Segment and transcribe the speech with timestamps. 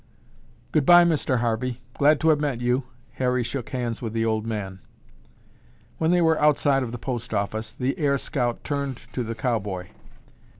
[0.71, 1.41] "Goodbye, Mr.
[1.41, 1.79] Harvey.
[1.95, 2.85] Glad to have met you."
[3.21, 4.79] Harry shook hands with the old man.
[5.99, 9.89] When they were outside the post office, the air scout turned to the cowboy.